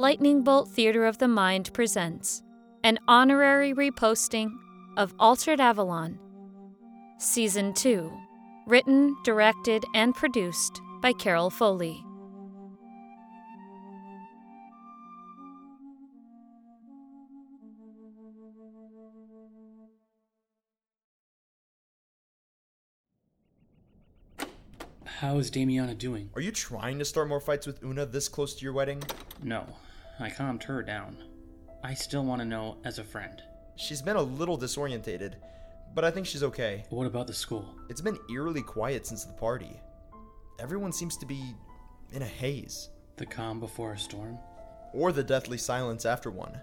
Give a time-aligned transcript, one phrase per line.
[0.00, 2.42] Lightning Bolt Theater of the Mind presents
[2.82, 4.50] an honorary reposting
[4.96, 6.18] of Altered Avalon,
[7.18, 8.10] Season 2,
[8.66, 12.02] written, directed, and produced by Carol Foley.
[25.04, 26.30] How is Damiana doing?
[26.34, 29.02] Are you trying to start more fights with Una this close to your wedding?
[29.42, 29.66] No,
[30.20, 31.16] I calmed her down.
[31.82, 33.42] I still want to know as a friend.
[33.76, 35.34] She's been a little disorientated,
[35.94, 36.84] but I think she's okay.
[36.90, 37.64] What about the school?
[37.88, 39.80] It's been eerily quiet since the party.
[40.58, 41.54] Everyone seems to be
[42.12, 44.38] in a haze, The calm before a storm?
[44.92, 46.60] or the deathly silence after one.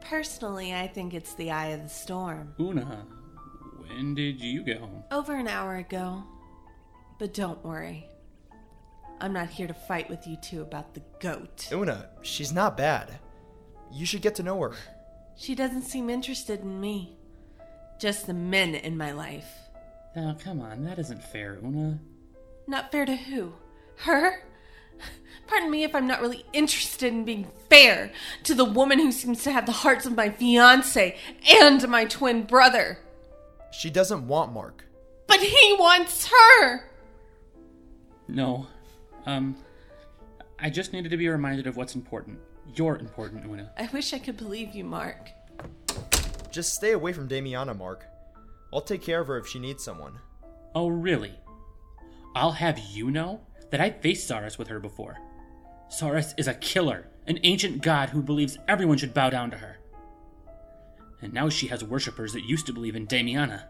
[0.00, 2.54] Personally, I think it's the eye of the storm.
[2.60, 3.04] Una,
[3.88, 5.02] when did you get home?
[5.10, 6.22] Over an hour ago.
[7.18, 8.08] But don't worry.
[9.20, 11.68] I'm not here to fight with you two about the goat.
[11.72, 13.18] Una, she's not bad.
[13.92, 14.74] You should get to know her.
[15.36, 17.16] She doesn't seem interested in me.
[17.98, 19.48] Just the men in my life.
[20.14, 21.98] Now, come on, that isn't fair, Una.
[22.66, 23.54] Not fair to who?
[23.96, 24.42] Her?
[25.46, 28.12] Pardon me if I'm not really interested in being fair
[28.44, 31.16] to the woman who seems to have the hearts of my fiance
[31.48, 32.98] and my twin brother.
[33.72, 34.84] She doesn't want Mark.
[35.26, 36.90] But he wants her!
[38.28, 38.66] No.
[39.28, 39.56] Um,
[40.58, 42.38] I just needed to be reminded of what's important.
[42.74, 43.70] You're important, Una.
[43.76, 45.30] I wish I could believe you, Mark.
[46.50, 48.06] Just stay away from Damiana, Mark.
[48.72, 50.18] I'll take care of her if she needs someone.
[50.74, 51.34] Oh, really?
[52.34, 55.18] I'll have you know that I faced Saurus with her before.
[55.90, 59.76] Saurus is a killer, an ancient god who believes everyone should bow down to her.
[61.20, 63.64] And now she has worshippers that used to believe in Damiana.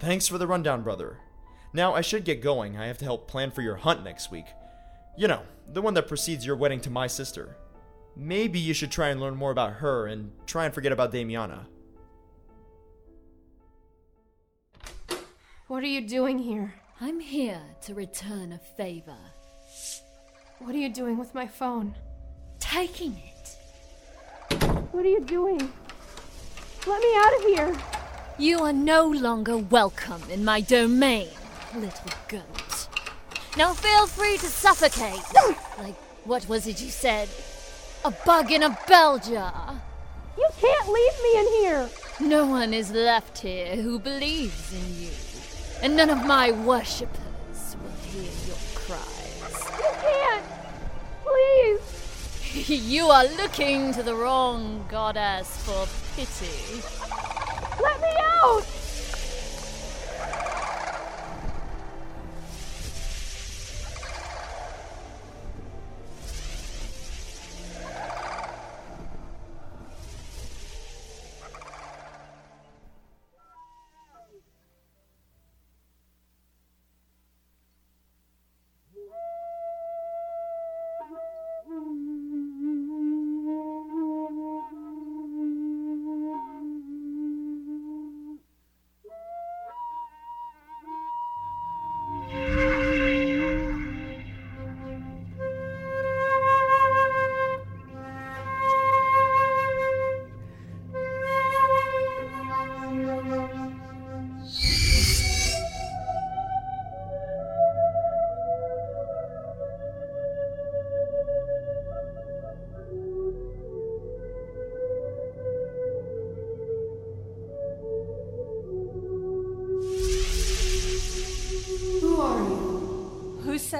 [0.00, 1.18] Thanks for the rundown, brother.
[1.74, 2.78] Now I should get going.
[2.78, 4.46] I have to help plan for your hunt next week.
[5.16, 7.56] You know, the one that precedes your wedding to my sister.
[8.16, 11.66] Maybe you should try and learn more about her and try and forget about Damiana.
[15.68, 16.74] What are you doing here?
[17.00, 19.16] I'm here to return a favor.
[20.58, 21.94] What are you doing with my phone?
[22.58, 23.56] Taking it.
[24.92, 25.72] What are you doing?
[26.86, 27.76] Let me out of here!
[28.38, 31.28] You are no longer welcome in my domain,
[31.74, 32.63] little goat.
[33.56, 35.22] Now feel free to suffocate.
[35.78, 35.94] like,
[36.24, 37.28] what was it you said?
[38.04, 39.80] A bug in a bell jar.
[40.36, 41.88] You can't leave me in here!
[42.18, 45.10] No one is left here who believes in you,
[45.82, 49.70] and none of my worshippers will hear your cries.
[49.78, 50.44] You can't!
[51.22, 52.68] Please!
[52.90, 56.82] you are looking to the wrong goddess for pity.
[57.80, 58.08] Let me
[58.42, 58.83] out!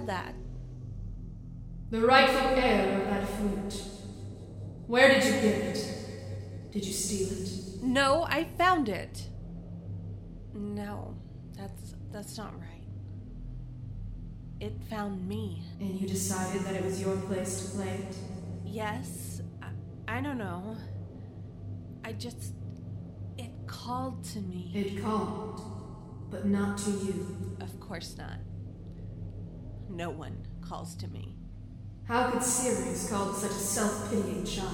[0.00, 0.34] Said that?
[1.90, 3.82] The rightful heir of that flute.
[4.86, 5.96] Where did you get it?
[6.72, 7.82] Did you steal it?
[7.82, 9.26] No, I found it.
[10.54, 11.14] No,
[11.56, 12.84] that's that's not right.
[14.60, 15.62] It found me.
[15.80, 18.16] And you decided that it was your place to play it?
[18.64, 20.76] Yes, I, I don't know.
[22.04, 22.52] I just
[23.38, 24.70] it called to me.
[24.74, 25.62] It called,
[26.30, 27.56] but not to you.
[27.60, 28.38] Of course not.
[29.90, 31.34] No one calls to me.
[32.06, 34.70] How could Syrinx call to such a self-pitying child?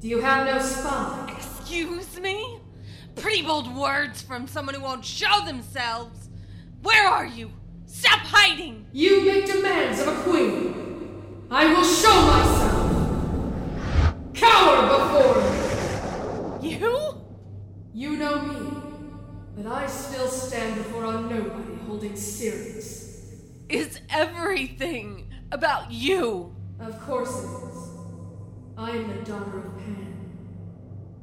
[0.00, 1.30] Do you have no spine?
[1.34, 2.60] Excuse me?
[3.16, 6.28] Pretty bold words from someone who won't show themselves.
[6.82, 7.50] Where are you?
[7.86, 8.86] Stop hiding!
[8.92, 11.46] You make demands of a queen.
[11.50, 13.54] I will show myself.
[14.34, 16.76] Cower before me.
[16.78, 17.22] You?
[17.94, 18.70] You know me,
[19.56, 23.13] but I still stand before a nobody holding Syrinx.
[23.68, 26.54] Is everything about you?
[26.80, 27.88] Of course it is.
[28.76, 30.36] I am the daughter of Pan.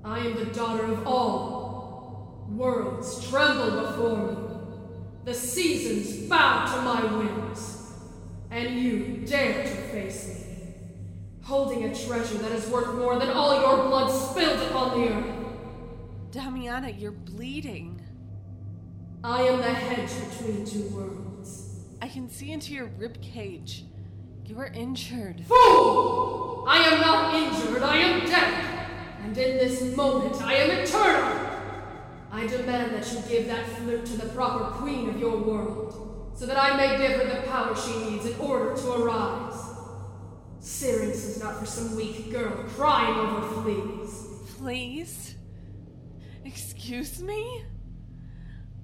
[0.04, 2.48] I am the daughter of all.
[2.50, 4.38] Worlds tremble before me.
[5.26, 7.78] The seasons bow to my whims.
[8.50, 10.74] And you dare to face me,
[11.44, 15.36] holding a treasure that is worth more than all your blood spilled upon the earth.
[16.32, 18.02] Damiana, you're bleeding.
[19.24, 21.31] I am the hedge between two worlds.
[22.12, 23.86] I can see into your rib cage.
[24.46, 25.46] You are injured.
[25.48, 26.66] Fool!
[26.68, 28.90] I am not injured, I am dead!
[29.24, 31.50] And in this moment, I am eternal!
[32.30, 36.46] I demand that you give that flute to the proper queen of your world, so
[36.48, 39.56] that I may give her the power she needs in order to arise.
[40.60, 44.28] Syrinx is not for some weak girl crying over fleas.
[44.58, 45.36] Please?
[46.44, 47.64] Excuse me?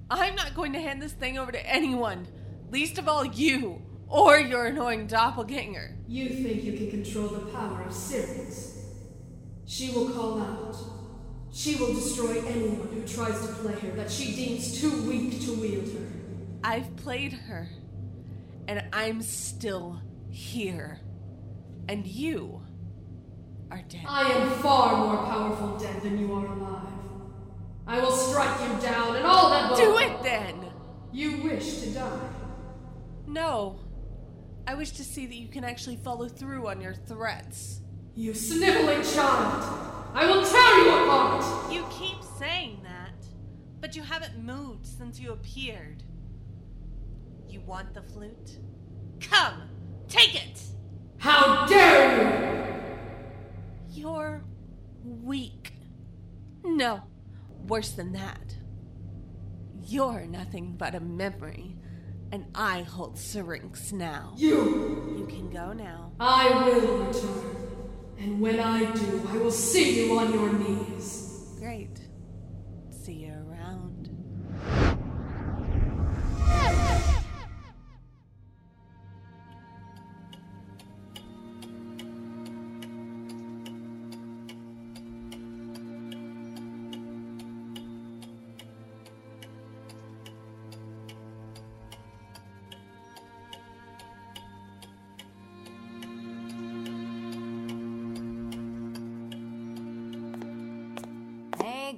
[0.08, 2.26] I'm not going to hand this thing over to anyone,
[2.70, 5.96] least of all you, or your annoying doppelganger.
[6.06, 8.78] You think you can control the power of Syrinx?
[9.66, 10.76] She will call out.
[11.52, 15.52] She will destroy anyone who tries to play her that she deems too weak to
[15.54, 16.06] wield her.
[16.64, 17.68] I've played her,
[18.66, 20.00] and I'm still
[20.30, 21.00] here.
[21.88, 22.62] And you
[23.70, 24.04] are dead.
[24.06, 26.92] I am far more powerful dead than you are alive.
[27.86, 29.76] I will strike you down and all that will.
[29.78, 30.66] Do it then!
[31.10, 32.28] You wish to die.
[33.28, 33.78] No.
[34.66, 37.82] I wish to see that you can actually follow through on your threats.
[38.14, 39.84] You sniveling child!
[40.14, 41.72] I will tear you apart!
[41.72, 43.14] You keep saying that,
[43.80, 46.02] but you haven't moved since you appeared.
[47.46, 48.58] You want the flute?
[49.20, 49.62] Come,
[50.08, 50.62] take it!
[51.18, 52.66] How dare
[53.90, 54.44] you You're
[55.04, 55.72] weak.
[56.64, 57.02] No,
[57.66, 58.56] worse than that.
[59.84, 61.76] You're nothing but a memory,
[62.32, 64.34] and I hold Syrinx now.
[64.36, 64.48] you?
[64.48, 65.16] You!
[65.20, 66.12] You can go now.
[66.20, 67.56] I will return.
[68.18, 71.27] And when I do, I will see you on your knees.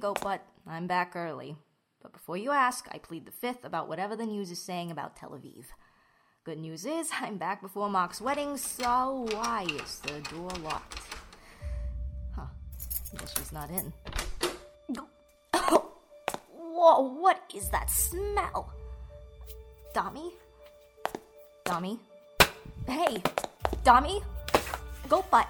[0.01, 1.55] Hey, but I'm back early.
[2.01, 5.15] But before you ask, I plead the fifth about whatever the news is saying about
[5.15, 5.65] Tel Aviv.
[6.43, 10.99] Good news is, I'm back before Mark's wedding, so why is the door locked?
[12.35, 12.47] Huh.
[13.19, 13.93] Guess she's not in.
[14.91, 15.07] Go!
[16.49, 18.73] Whoa, what is that smell?
[19.93, 20.31] Dami?
[21.65, 21.99] Dami?
[22.87, 23.21] Hey,
[23.83, 24.23] Dami?
[25.07, 25.47] Go Butt,